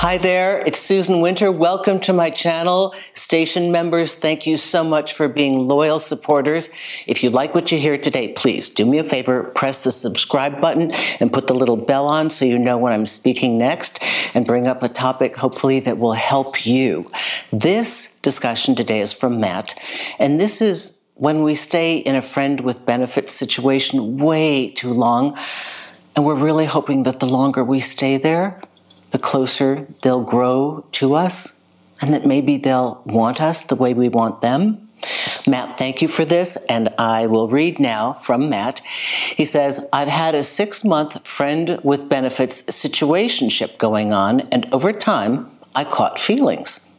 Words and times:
Hi 0.00 0.16
there, 0.16 0.62
it's 0.64 0.78
Susan 0.78 1.20
Winter. 1.20 1.52
Welcome 1.52 2.00
to 2.00 2.14
my 2.14 2.30
channel. 2.30 2.94
Station 3.12 3.70
members, 3.70 4.14
thank 4.14 4.46
you 4.46 4.56
so 4.56 4.82
much 4.82 5.12
for 5.12 5.28
being 5.28 5.68
loyal 5.68 5.98
supporters. 5.98 6.70
If 7.06 7.22
you 7.22 7.28
like 7.28 7.54
what 7.54 7.70
you 7.70 7.78
hear 7.78 7.98
today, 7.98 8.32
please 8.32 8.70
do 8.70 8.86
me 8.86 8.96
a 8.96 9.04
favor, 9.04 9.44
press 9.44 9.84
the 9.84 9.92
subscribe 9.92 10.58
button 10.58 10.90
and 11.20 11.30
put 11.30 11.48
the 11.48 11.54
little 11.54 11.76
bell 11.76 12.06
on 12.06 12.30
so 12.30 12.46
you 12.46 12.58
know 12.58 12.78
when 12.78 12.94
I'm 12.94 13.04
speaking 13.04 13.58
next 13.58 14.02
and 14.34 14.46
bring 14.46 14.66
up 14.66 14.82
a 14.82 14.88
topic 14.88 15.36
hopefully 15.36 15.80
that 15.80 15.98
will 15.98 16.14
help 16.14 16.64
you. 16.64 17.10
This 17.52 18.18
discussion 18.20 18.74
today 18.74 19.00
is 19.00 19.12
from 19.12 19.38
Matt, 19.38 19.74
and 20.18 20.40
this 20.40 20.62
is 20.62 21.06
when 21.16 21.42
we 21.42 21.54
stay 21.54 21.98
in 21.98 22.16
a 22.16 22.22
friend 22.22 22.62
with 22.62 22.86
benefits 22.86 23.34
situation 23.34 24.16
way 24.16 24.70
too 24.70 24.94
long, 24.94 25.36
and 26.16 26.24
we're 26.24 26.34
really 26.34 26.64
hoping 26.64 27.02
that 27.02 27.20
the 27.20 27.26
longer 27.26 27.62
we 27.62 27.80
stay 27.80 28.16
there, 28.16 28.58
the 29.10 29.18
closer 29.18 29.86
they'll 30.02 30.24
grow 30.24 30.84
to 30.92 31.14
us, 31.14 31.64
and 32.00 32.12
that 32.14 32.26
maybe 32.26 32.56
they'll 32.56 33.02
want 33.06 33.40
us 33.40 33.64
the 33.64 33.76
way 33.76 33.94
we 33.94 34.08
want 34.08 34.40
them. 34.40 34.88
Matt, 35.46 35.78
thank 35.78 36.02
you 36.02 36.08
for 36.08 36.24
this, 36.24 36.56
and 36.68 36.90
I 36.98 37.26
will 37.26 37.48
read 37.48 37.78
now 37.78 38.12
from 38.12 38.50
Matt. 38.50 38.80
He 38.80 39.44
says, 39.44 39.88
I've 39.92 40.08
had 40.08 40.34
a 40.34 40.42
six 40.42 40.84
month 40.84 41.26
friend 41.26 41.80
with 41.82 42.08
benefits 42.08 42.62
situationship 42.62 43.78
going 43.78 44.12
on, 44.12 44.40
and 44.52 44.72
over 44.72 44.92
time, 44.92 45.50
I 45.74 45.84
caught 45.84 46.18
feelings. 46.18 46.89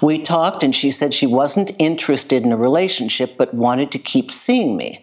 We 0.00 0.20
talked, 0.20 0.62
and 0.62 0.74
she 0.74 0.90
said 0.90 1.14
she 1.14 1.26
wasn't 1.26 1.72
interested 1.78 2.44
in 2.44 2.52
a 2.52 2.56
relationship 2.56 3.36
but 3.36 3.54
wanted 3.54 3.92
to 3.92 3.98
keep 3.98 4.30
seeing 4.30 4.76
me. 4.76 5.00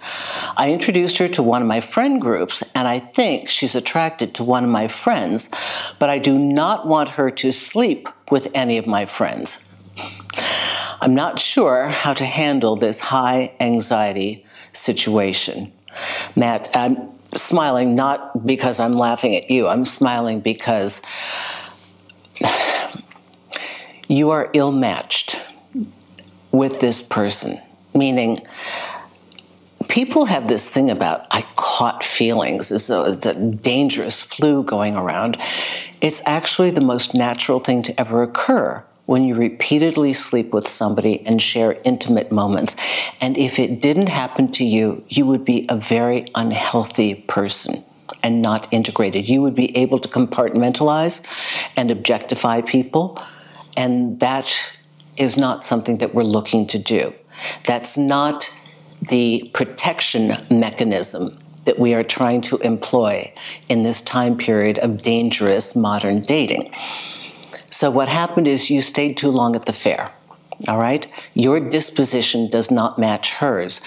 I 0.58 0.72
introduced 0.72 1.18
her 1.18 1.28
to 1.30 1.44
one 1.44 1.62
of 1.62 1.68
my 1.68 1.82
friend 1.82 2.22
groups, 2.22 2.64
and 2.76 2.88
I 2.88 3.00
think 3.00 3.50
she's 3.50 3.76
attracted 3.76 4.36
to 4.36 4.44
one 4.44 4.64
of 4.64 4.70
my 4.70 4.88
friends, 4.88 5.50
but 6.00 6.10
I 6.10 6.20
do 6.20 6.38
not 6.38 6.88
want 6.88 7.10
her 7.10 7.30
to 7.32 7.52
sleep 7.52 8.08
with 8.30 8.50
any 8.54 8.78
of 8.78 8.88
my 8.88 9.06
friends. 9.06 9.74
I'm 11.02 11.16
not 11.16 11.40
sure 11.40 11.88
how 11.88 12.14
to 12.14 12.26
handle 12.26 12.76
this 12.76 13.00
high 13.00 13.54
anxiety 13.60 14.46
situation. 14.72 15.72
Matt, 16.36 16.70
I'm 16.76 17.12
smiling 17.36 17.96
not 17.96 18.46
because 18.46 18.80
I'm 18.80 18.94
laughing 18.94 19.36
at 19.36 19.50
you, 19.50 19.68
I'm 19.68 19.86
smiling 19.86 20.40
because 20.40 21.02
you 24.08 24.32
are 24.32 24.50
ill 24.54 24.72
matched 24.72 25.42
with 26.52 26.80
this 26.80 27.02
person, 27.02 27.60
meaning 27.96 28.40
people 29.88 30.26
have 30.26 30.48
this 30.48 30.70
thing 30.70 30.90
about 30.90 31.26
I 31.32 31.42
caught 31.56 32.04
feelings 32.04 32.72
as 32.72 32.88
though 32.88 33.06
it's 33.06 33.26
a 33.26 33.52
dangerous 33.52 34.22
flu 34.22 34.64
going 34.64 34.96
around. 34.96 35.38
It's 36.02 36.22
actually 36.26 36.72
the 36.72 36.82
most 36.82 37.14
natural 37.14 37.60
thing 37.60 37.82
to 37.84 38.00
ever 38.00 38.24
occur 38.24 38.84
when 39.06 39.24
you 39.24 39.36
repeatedly 39.36 40.14
sleep 40.14 40.54
with 40.54 40.68
somebody 40.68 41.26
and 41.26 41.42
share 41.42 41.78
intimate 41.84 42.32
moments. 42.32 42.76
And 43.20 43.38
if 43.38 43.60
it 43.60 43.82
didn't 43.82 44.10
happen 44.10 44.48
to 44.54 44.64
you, 44.64 45.04
you 45.10 45.26
would 45.26 45.44
be 45.44 45.66
a 45.70 45.76
very 45.76 46.26
unhealthy 46.36 47.16
person 47.16 47.84
and 48.22 48.42
not 48.42 48.72
integrated. 48.72 49.28
You 49.28 49.42
would 49.42 49.56
be 49.56 49.76
able 49.76 50.00
to 50.00 50.08
compartmentalize 50.08 51.22
and 51.76 51.92
objectify 51.92 52.62
people 52.62 53.22
and 53.78 54.20
that 54.20 54.78
is 55.18 55.38
not 55.38 55.64
something 55.64 55.98
that 56.00 56.14
we're 56.14 56.24
looking 56.24 56.68
to 56.68 56.80
do. 56.80 57.14
That's 57.66 57.98
not 57.98 58.50
the 59.02 59.50
protection 59.54 60.36
mechanism 60.50 61.38
that 61.66 61.80
we 61.80 61.94
are 61.94 62.04
trying 62.04 62.42
to 62.42 62.58
employ 62.60 63.32
in 63.70 63.84
this 63.84 64.02
time 64.02 64.38
period 64.38 64.80
of 64.80 65.02
dangerous 65.02 65.76
modern 65.76 66.20
dating. 66.20 66.74
So, 67.70 67.90
what 67.90 68.10
happened 68.10 68.48
is 68.48 68.70
you 68.70 68.82
stayed 68.82 69.18
too 69.18 69.30
long 69.30 69.56
at 69.56 69.66
the 69.66 69.72
fair. 69.72 70.12
All 70.70 70.78
right? 70.78 71.06
Your 71.34 71.60
disposition 71.60 72.50
does 72.50 72.72
not 72.72 72.98
match 72.98 73.34
hers. 73.34 73.82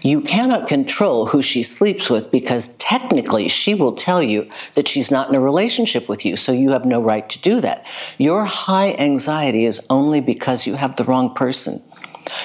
You 0.00 0.20
cannot 0.20 0.68
control 0.68 1.26
who 1.26 1.42
she 1.42 1.64
sleeps 1.64 2.08
with 2.08 2.30
because 2.30 2.76
technically 2.76 3.48
she 3.48 3.74
will 3.74 3.92
tell 3.92 4.22
you 4.22 4.48
that 4.76 4.86
she's 4.86 5.10
not 5.10 5.28
in 5.28 5.34
a 5.34 5.40
relationship 5.40 6.08
with 6.08 6.24
you, 6.24 6.36
so 6.36 6.52
you 6.52 6.70
have 6.70 6.84
no 6.84 7.02
right 7.02 7.28
to 7.28 7.40
do 7.40 7.60
that. 7.62 7.84
Your 8.16 8.44
high 8.44 8.92
anxiety 8.92 9.64
is 9.64 9.84
only 9.90 10.20
because 10.20 10.68
you 10.68 10.74
have 10.74 10.94
the 10.94 11.04
wrong 11.04 11.34
person. 11.34 11.82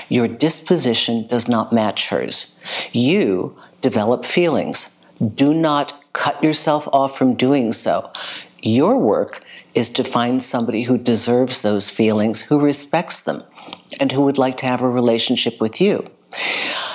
Your 0.10 0.28
disposition 0.28 1.28
does 1.28 1.48
not 1.48 1.72
match 1.72 2.10
hers. 2.10 2.60
You 2.92 3.56
develop 3.82 4.26
feelings. 4.26 5.00
Do 5.36 5.54
not 5.54 5.94
cut 6.14 6.42
yourself 6.44 6.88
off 6.92 7.16
from 7.16 7.36
doing 7.36 7.72
so. 7.72 8.12
Your 8.64 8.98
work 8.98 9.42
is 9.76 9.92
to 9.92 10.04
find 10.04 10.42
somebody 10.42 10.82
who 10.82 10.98
deserves 10.98 11.62
those 11.62 11.92
feelings, 11.92 12.42
who 12.42 12.60
respects 12.60 13.22
them 13.22 13.44
and 14.00 14.12
who 14.12 14.22
would 14.22 14.38
like 14.38 14.58
to 14.58 14.66
have 14.66 14.82
a 14.82 14.90
relationship 14.90 15.60
with 15.60 15.80
you. 15.80 16.06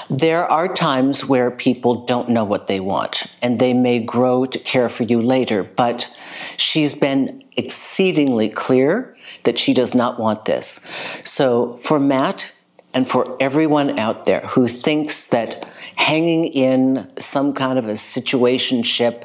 There 0.09 0.51
are 0.51 0.73
times 0.73 1.29
where 1.29 1.51
people 1.51 2.05
don't 2.05 2.29
know 2.29 2.45
what 2.45 2.67
they 2.67 2.81
want 2.81 3.27
and 3.43 3.59
they 3.59 3.73
may 3.73 4.01
grow 4.01 4.45
to 4.45 4.59
care 4.59 4.89
for 4.89 5.05
you 5.05 5.21
later, 5.21 5.63
but 5.63 6.09
she's 6.57 6.93
been 6.93 7.45
exceedingly 7.57 8.49
clear 8.49 9.17
that 9.45 9.59
she 9.59 9.73
does 9.73 9.95
not 9.95 10.19
want 10.19 10.45
this. 10.47 10.87
So 11.23 11.77
for 11.77 12.01
Matt, 12.01 12.53
and 12.93 13.07
for 13.07 13.37
everyone 13.41 13.99
out 13.99 14.25
there 14.25 14.41
who 14.41 14.67
thinks 14.67 15.29
that 15.29 15.65
hanging 15.97 16.47
in 16.47 17.11
some 17.19 17.53
kind 17.53 17.79
of 17.79 17.87
a 17.87 17.93
situationship 17.93 19.25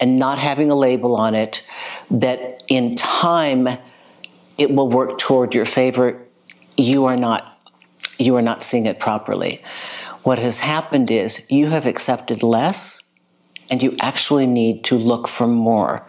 and 0.00 0.18
not 0.18 0.38
having 0.38 0.70
a 0.70 0.74
label 0.74 1.14
on 1.14 1.34
it, 1.34 1.64
that 2.10 2.62
in 2.68 2.96
time 2.96 3.68
it 4.56 4.70
will 4.74 4.88
work 4.88 5.18
toward 5.18 5.54
your 5.54 5.64
favor, 5.64 6.26
you 6.78 7.06
are 7.06 7.16
not 7.16 7.54
you 8.18 8.34
are 8.36 8.42
not 8.42 8.62
seeing 8.62 8.86
it 8.86 8.98
properly. 8.98 9.62
What 10.22 10.38
has 10.38 10.58
happened 10.58 11.10
is 11.10 11.46
you 11.50 11.68
have 11.68 11.86
accepted 11.86 12.42
less 12.42 13.14
and 13.70 13.82
you 13.82 13.94
actually 14.00 14.46
need 14.46 14.82
to 14.84 14.96
look 14.96 15.28
for 15.28 15.46
more. 15.46 16.06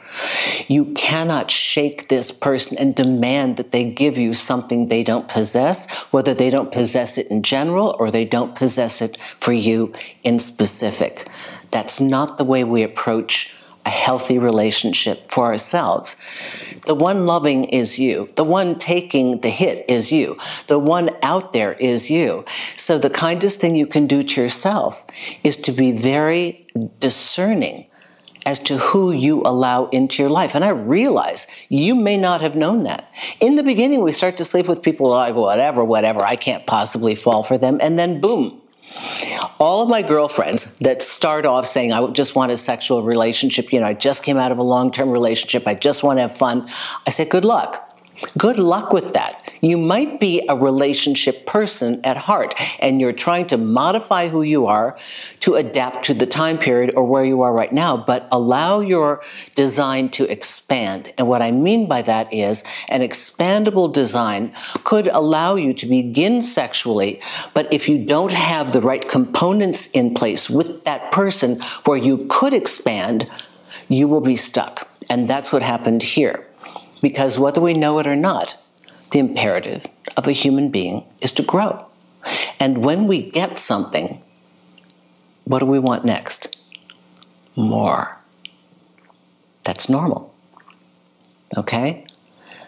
You 0.67 0.85
cannot 0.93 1.51
shake 1.51 2.07
this 2.07 2.31
person 2.31 2.77
and 2.77 2.95
demand 2.95 3.57
that 3.57 3.71
they 3.71 3.91
give 3.91 4.17
you 4.17 4.33
something 4.33 4.87
they 4.87 5.03
don't 5.03 5.27
possess, 5.27 5.89
whether 6.11 6.33
they 6.33 6.49
don't 6.49 6.71
possess 6.71 7.17
it 7.17 7.27
in 7.27 7.43
general 7.43 7.95
or 7.99 8.11
they 8.11 8.25
don't 8.25 8.55
possess 8.55 9.01
it 9.01 9.17
for 9.39 9.51
you 9.51 9.93
in 10.23 10.39
specific. 10.39 11.27
That's 11.71 11.99
not 11.99 12.37
the 12.37 12.45
way 12.45 12.63
we 12.63 12.81
approach 12.83 13.55
a 13.85 13.89
healthy 13.89 14.37
relationship 14.39 15.29
for 15.29 15.45
ourselves. 15.45 16.15
The 16.85 16.95
one 16.95 17.25
loving 17.25 17.65
is 17.65 17.99
you. 17.99 18.27
The 18.35 18.43
one 18.43 18.77
taking 18.77 19.41
the 19.41 19.49
hit 19.49 19.85
is 19.89 20.11
you. 20.11 20.37
The 20.67 20.79
one 20.79 21.09
out 21.23 21.53
there 21.53 21.73
is 21.73 22.09
you. 22.09 22.45
So 22.75 22.97
the 22.97 23.09
kindest 23.09 23.59
thing 23.59 23.75
you 23.75 23.87
can 23.87 24.07
do 24.07 24.23
to 24.23 24.41
yourself 24.41 25.05
is 25.43 25.57
to 25.57 25.71
be 25.71 25.91
very 25.91 26.65
discerning 26.99 27.85
as 28.45 28.59
to 28.59 28.77
who 28.77 29.11
you 29.11 29.41
allow 29.41 29.87
into 29.89 30.23
your 30.23 30.29
life. 30.29 30.55
And 30.55 30.63
I 30.63 30.69
realize 30.69 31.47
you 31.69 31.93
may 31.95 32.17
not 32.17 32.41
have 32.41 32.55
known 32.55 32.83
that. 32.83 33.11
In 33.39 33.55
the 33.55 33.63
beginning, 33.63 34.01
we 34.01 34.11
start 34.11 34.37
to 34.37 34.45
sleep 34.45 34.67
with 34.67 34.81
people 34.81 35.09
like, 35.09 35.35
whatever, 35.35 35.83
whatever, 35.83 36.21
I 36.21 36.35
can't 36.35 36.65
possibly 36.65 37.15
fall 37.15 37.43
for 37.43 37.57
them. 37.57 37.79
And 37.81 37.99
then 37.99 38.21
boom, 38.21 38.61
all 39.59 39.83
of 39.83 39.89
my 39.89 40.01
girlfriends 40.01 40.79
that 40.79 41.01
start 41.01 41.45
off 41.45 41.65
saying, 41.65 41.91
I 41.91 42.05
just 42.07 42.35
want 42.35 42.51
a 42.51 42.57
sexual 42.57 43.03
relationship, 43.03 43.73
you 43.73 43.79
know, 43.79 43.85
I 43.85 43.93
just 43.93 44.23
came 44.23 44.37
out 44.37 44.51
of 44.51 44.57
a 44.57 44.63
long 44.63 44.89
term 44.91 45.09
relationship, 45.09 45.67
I 45.67 45.73
just 45.73 46.03
want 46.03 46.17
to 46.17 46.21
have 46.21 46.35
fun, 46.35 46.69
I 47.05 47.09
say, 47.09 47.25
good 47.25 47.45
luck. 47.45 47.85
Good 48.37 48.59
luck 48.59 48.91
with 48.91 49.13
that. 49.13 49.48
You 49.61 49.77
might 49.77 50.19
be 50.19 50.45
a 50.47 50.55
relationship 50.55 51.45
person 51.45 51.99
at 52.03 52.17
heart, 52.17 52.55
and 52.81 53.01
you're 53.01 53.13
trying 53.13 53.47
to 53.47 53.57
modify 53.57 54.29
who 54.29 54.41
you 54.41 54.67
are 54.67 54.97
to 55.41 55.55
adapt 55.55 56.05
to 56.05 56.13
the 56.13 56.25
time 56.25 56.57
period 56.57 56.93
or 56.95 57.03
where 57.03 57.25
you 57.25 57.41
are 57.41 57.53
right 57.53 57.71
now, 57.71 57.97
but 57.97 58.27
allow 58.31 58.79
your 58.79 59.21
design 59.55 60.09
to 60.09 60.31
expand. 60.31 61.11
And 61.17 61.27
what 61.27 61.41
I 61.41 61.51
mean 61.51 61.87
by 61.87 62.01
that 62.03 62.33
is 62.33 62.63
an 62.89 63.01
expandable 63.01 63.91
design 63.91 64.53
could 64.83 65.07
allow 65.07 65.55
you 65.55 65.73
to 65.73 65.85
begin 65.85 66.41
sexually, 66.41 67.21
but 67.53 67.71
if 67.73 67.89
you 67.89 68.05
don't 68.05 68.31
have 68.31 68.71
the 68.71 68.81
right 68.81 69.07
components 69.07 69.87
in 69.87 70.13
place 70.13 70.49
with 70.49 70.83
that 70.85 71.11
person 71.11 71.59
where 71.85 71.97
you 71.97 72.25
could 72.29 72.53
expand, 72.53 73.29
you 73.89 74.07
will 74.07 74.21
be 74.21 74.35
stuck. 74.35 74.87
And 75.09 75.29
that's 75.29 75.51
what 75.51 75.61
happened 75.61 76.03
here. 76.03 76.45
Because 77.01 77.39
whether 77.39 77.61
we 77.61 77.73
know 77.73 77.99
it 77.99 78.07
or 78.07 78.15
not, 78.15 78.57
the 79.11 79.19
imperative 79.19 79.85
of 80.17 80.27
a 80.27 80.31
human 80.31 80.69
being 80.69 81.05
is 81.21 81.31
to 81.33 81.43
grow. 81.43 81.85
And 82.59 82.83
when 82.83 83.07
we 83.07 83.29
get 83.31 83.57
something, 83.57 84.21
what 85.45 85.59
do 85.59 85.65
we 85.65 85.79
want 85.79 86.05
next? 86.05 86.57
More. 87.55 88.17
That's 89.63 89.89
normal. 89.89 90.33
Okay? 91.57 92.05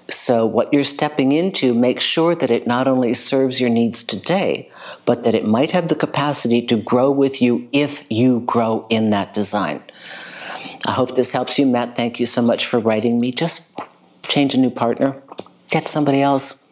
So, 0.10 0.46
what 0.46 0.74
you're 0.74 0.84
stepping 0.84 1.32
into, 1.32 1.74
make 1.74 2.02
sure 2.02 2.36
that 2.36 2.52
it 2.52 2.68
not 2.68 2.88
only 2.88 3.14
serves 3.14 3.62
your 3.62 3.70
needs 3.70 4.04
today, 4.04 4.70
but 5.06 5.24
that 5.24 5.34
it 5.34 5.46
might 5.46 5.72
have 5.72 5.88
the 5.88 5.96
capacity 5.96 6.62
to 6.64 6.76
grow 6.76 7.12
with 7.12 7.42
you 7.42 7.70
if 7.72 8.06
you 8.10 8.42
grow 8.42 8.86
in 8.90 9.12
that 9.12 9.34
design. 9.34 9.82
I 10.86 10.92
hope 10.92 11.16
this 11.16 11.32
helps 11.32 11.58
you, 11.58 11.66
Matt. 11.66 11.96
Thank 11.96 12.20
you 12.20 12.26
so 12.26 12.42
much 12.42 12.66
for 12.66 12.80
writing 12.80 13.20
me. 13.20 13.32
Just 13.32 13.80
change 14.24 14.54
a 14.56 14.60
new 14.60 14.72
partner, 14.72 15.22
get 15.72 15.88
somebody 15.88 16.22
else. 16.22 16.70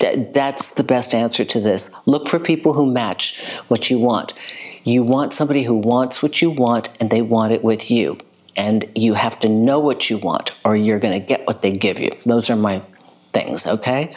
That's 0.00 0.70
the 0.70 0.84
best 0.84 1.14
answer 1.14 1.44
to 1.44 1.60
this. 1.60 1.92
Look 2.06 2.28
for 2.28 2.38
people 2.38 2.72
who 2.72 2.92
match 2.92 3.44
what 3.66 3.90
you 3.90 3.98
want. 3.98 4.32
You 4.84 5.02
want 5.02 5.32
somebody 5.32 5.62
who 5.62 5.74
wants 5.74 6.22
what 6.22 6.40
you 6.40 6.50
want 6.50 6.88
and 7.00 7.10
they 7.10 7.22
want 7.22 7.52
it 7.52 7.64
with 7.64 7.90
you. 7.90 8.18
And 8.56 8.84
you 8.94 9.14
have 9.14 9.40
to 9.40 9.48
know 9.48 9.80
what 9.80 10.08
you 10.08 10.18
want 10.18 10.52
or 10.64 10.76
you're 10.76 10.98
going 10.98 11.18
to 11.18 11.24
get 11.24 11.46
what 11.46 11.62
they 11.62 11.72
give 11.72 11.98
you. 11.98 12.10
Those 12.24 12.48
are 12.50 12.56
my 12.56 12.82
things, 13.30 13.66
okay? 13.66 14.14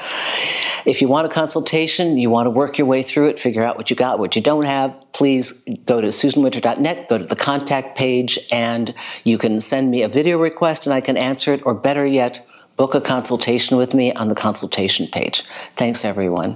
If 0.85 1.01
you 1.01 1.07
want 1.07 1.27
a 1.27 1.29
consultation, 1.29 2.17
you 2.17 2.29
want 2.29 2.47
to 2.47 2.49
work 2.49 2.77
your 2.77 2.87
way 2.87 3.03
through 3.03 3.29
it, 3.29 3.37
figure 3.37 3.63
out 3.63 3.77
what 3.77 3.89
you 3.89 3.95
got, 3.95 4.19
what 4.19 4.35
you 4.35 4.41
don't 4.41 4.65
have, 4.65 4.95
please 5.13 5.63
go 5.85 6.01
to 6.01 6.07
susanwinter.net, 6.07 7.09
go 7.09 7.17
to 7.17 7.23
the 7.23 7.35
contact 7.35 7.97
page, 7.97 8.39
and 8.51 8.93
you 9.23 9.37
can 9.37 9.59
send 9.59 9.91
me 9.91 10.01
a 10.01 10.07
video 10.07 10.39
request 10.39 10.87
and 10.87 10.93
I 10.93 11.01
can 11.01 11.17
answer 11.17 11.53
it, 11.53 11.65
or 11.65 11.73
better 11.73 12.05
yet, 12.05 12.45
book 12.77 12.95
a 12.95 13.01
consultation 13.01 13.77
with 13.77 13.93
me 13.93 14.13
on 14.13 14.27
the 14.27 14.35
consultation 14.35 15.07
page. 15.07 15.43
Thanks, 15.75 16.03
everyone. 16.05 16.55